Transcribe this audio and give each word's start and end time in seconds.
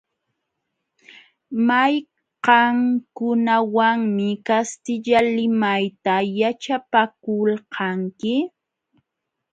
¿Mayqankunawanmi 1.67 4.27
kastilla 4.47 5.19
limayta 5.35 6.13
yaćhapakulqanki? 6.39 8.33